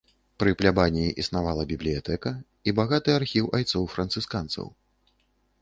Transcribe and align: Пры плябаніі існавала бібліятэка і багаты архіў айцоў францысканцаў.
Пры 0.43 0.53
плябаніі 0.61 1.11
існавала 1.23 1.67
бібліятэка 1.71 2.33
і 2.71 2.75
багаты 2.79 3.09
архіў 3.21 3.53
айцоў 3.59 3.83
францысканцаў. 3.97 4.65